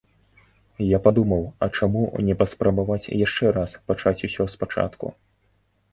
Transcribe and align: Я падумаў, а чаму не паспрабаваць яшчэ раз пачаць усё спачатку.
Я 0.95 0.99
падумаў, 1.07 1.43
а 1.65 1.67
чаму 1.77 2.01
не 2.29 2.35
паспрабаваць 2.41 3.11
яшчэ 3.25 3.45
раз 3.59 3.71
пачаць 3.93 4.19
усё 4.29 4.43
спачатку. 4.55 5.05